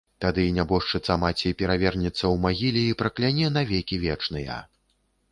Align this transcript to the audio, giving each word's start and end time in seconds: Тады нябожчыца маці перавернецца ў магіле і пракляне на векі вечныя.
Тады 0.23 0.43
нябожчыца 0.53 1.17
маці 1.23 1.51
перавернецца 1.59 2.13
ў 2.13 2.35
магіле 2.45 2.81
і 2.93 2.95
пракляне 3.01 3.47
на 3.59 3.65
векі 3.73 4.01
вечныя. 4.07 4.57